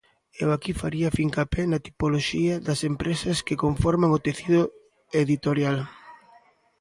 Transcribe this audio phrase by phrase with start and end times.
[0.43, 4.61] Eu aquí faría fincapé na tipoloxía das empresas que conforman o tecido
[5.23, 5.77] editorial.